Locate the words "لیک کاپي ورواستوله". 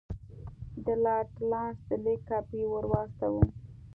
2.03-3.47